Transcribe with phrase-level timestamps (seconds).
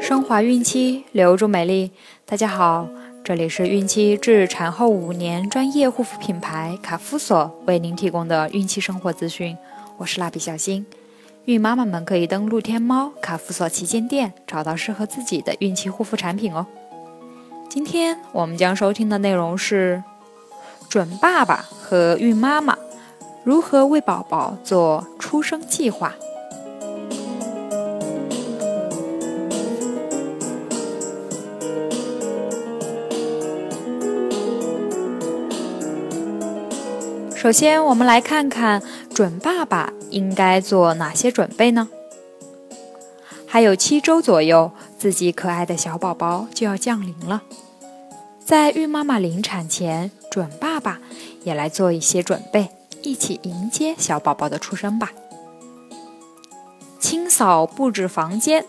[0.00, 1.92] 升华孕期，留住美丽。
[2.26, 2.88] 大家好，
[3.22, 9.56] 这里是孕期至产后五年专业护肤品牌卡夫索为您提供的孕期生活资讯。
[9.98, 10.84] 我是蜡笔小新。
[11.44, 16.66] 孕妈妈们可以登录天猫卡夫索旗舰店，找到适合自己的孕期护肤产品哦。
[17.68, 20.02] 今天我们将收听的内容是：
[20.88, 22.76] 准爸爸和孕妈妈
[23.44, 26.14] 如何为宝宝做出生计划。
[37.40, 38.82] 首先，我们来看看
[39.14, 41.88] 准爸爸应该做哪些准备呢？
[43.46, 47.42] 还有七周左右，自己可爱的小宝宝就要降临了。
[48.44, 51.00] 在孕妈妈临产前，准爸爸
[51.42, 52.68] 也来做一些准备，
[53.00, 55.10] 一起迎接小宝宝的出生吧。
[57.00, 58.66] 清扫布置房间，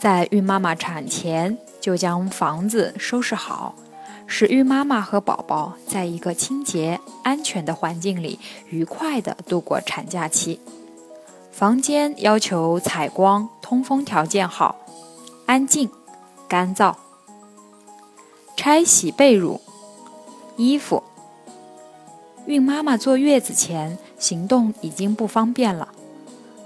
[0.00, 3.74] 在孕妈妈产前就将房子收拾好。
[4.26, 8.38] 使孕妈妈和宝宝在一个清洁、安全的环境里
[8.68, 10.60] 愉快地度过产假期。
[11.52, 14.76] 房间要求采光、通风条件好，
[15.46, 15.88] 安静、
[16.46, 16.94] 干燥。
[18.56, 19.60] 拆洗被褥、
[20.56, 21.02] 衣服。
[22.46, 25.88] 孕妈妈坐月子前行动已经不方便了，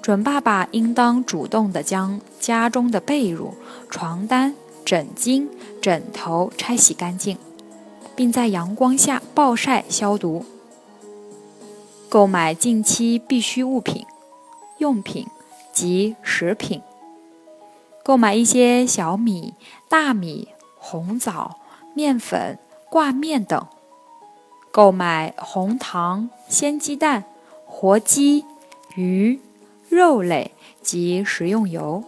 [0.02, 3.52] 准爸爸应当主动地将家中的被褥、
[3.88, 5.46] 床单、枕巾、
[5.80, 7.38] 枕头拆洗干净。
[8.20, 10.44] 并在阳光下暴晒消毒。
[12.10, 14.04] 购买近期必需物品、
[14.76, 15.26] 用品
[15.72, 16.82] 及食品。
[18.02, 19.54] 购买一些小米、
[19.88, 21.60] 大米、红枣、
[21.94, 22.58] 面粉、
[22.90, 23.66] 挂面等。
[24.70, 27.24] 购买红糖、鲜鸡蛋、
[27.64, 28.44] 活鸡、
[28.96, 29.40] 鱼、
[29.88, 30.52] 肉类
[30.82, 32.04] 及食用油。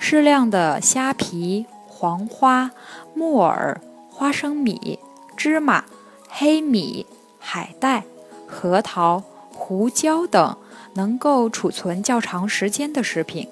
[0.00, 2.72] 适量的虾皮、黄花、
[3.14, 3.80] 木耳。
[4.20, 4.98] 花生米、
[5.34, 5.86] 芝麻、
[6.28, 7.06] 黑米、
[7.38, 8.04] 海带、
[8.46, 10.58] 核桃、胡椒等
[10.92, 13.48] 能够储存较长时间的食品。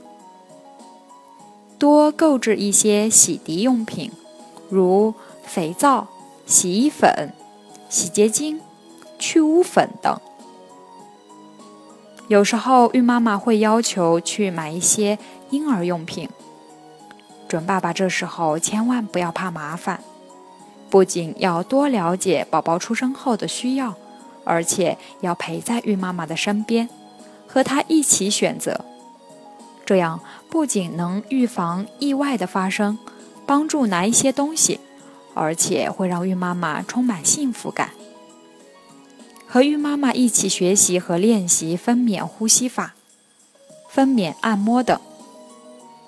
[1.78, 4.12] 多购置一些洗涤用品，
[4.68, 6.06] 如肥皂、
[6.44, 7.32] 洗衣粉、
[7.88, 8.60] 洗洁精、
[9.18, 10.20] 去污粉等。
[12.26, 15.18] 有时候孕妈妈会要求去买一些
[15.48, 16.28] 婴儿用品，
[17.48, 20.04] 准爸爸这时候千万不要怕麻烦。
[20.90, 23.94] 不仅要多了解宝宝出生后的需要，
[24.44, 26.88] 而且要陪在孕妈妈的身边，
[27.46, 28.84] 和她一起选择。
[29.84, 32.98] 这样不仅能预防意外的发生，
[33.46, 34.80] 帮助拿一些东西，
[35.34, 37.90] 而且会让孕妈妈充满幸福感。
[39.46, 42.94] 和孕妈妈一起学习和练习分娩呼吸法、
[43.88, 45.00] 分娩按摩等，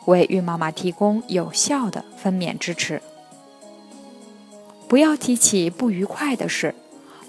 [0.04, 3.00] 为孕妈妈提供有效的分娩支持。
[4.90, 6.74] 不要提起不愉快的事，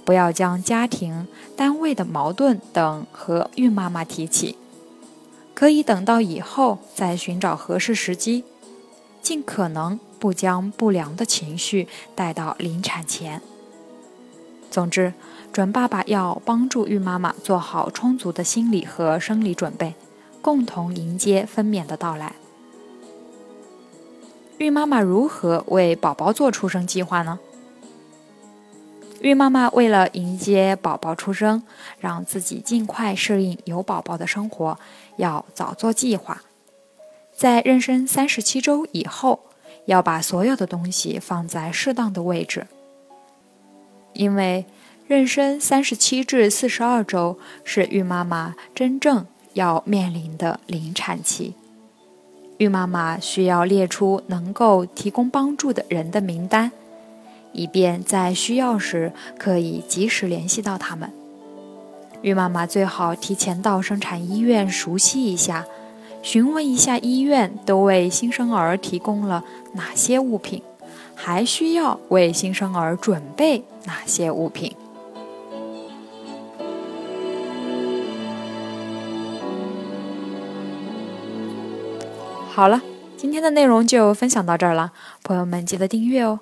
[0.04, 4.58] 不要将家庭、单位的矛盾等和孕妈妈提起，
[5.54, 8.44] 可以等到以后再寻找合适时机，
[9.22, 13.44] 尽可能不将不良的情绪带到临产前。
[14.72, 15.14] 总之，
[15.54, 19.94] 准爸爸要帮助孕妈妈做好充足的心理和生理准备，
[20.42, 22.34] 共同迎接分娩的到来。
[24.58, 27.38] 孕妈妈如何为宝宝做出生计划呢？
[29.22, 31.62] 孕妈妈为了迎接宝宝出生，
[32.00, 34.80] 让自己尽快适应有宝宝的生活，
[35.18, 36.42] 要早做计划。
[37.32, 39.42] 在妊娠三十七周以后，
[39.86, 42.66] 要把所有的东西放在适当的位置。
[44.14, 44.66] 因为
[45.08, 51.54] 妊娠三十七至四十二周是孕妈妈真正要面临的临产期，
[52.58, 56.72] 孕妈妈需要列出能够提供帮助的人的名单。
[57.54, 61.12] 以便在需要时可以及时联系到他们。
[62.22, 65.66] 孕妈妈最好提前到生产医院熟悉一下，
[66.22, 69.44] 询问一下医院都为新生儿提供了
[69.74, 70.62] 哪些物品，
[71.16, 74.76] 还需要为新生儿准备哪些物品。
[82.54, 82.82] 好了，
[83.18, 84.92] 今天的内容就分享到这儿了，
[85.24, 86.42] 朋友们记得订阅哦。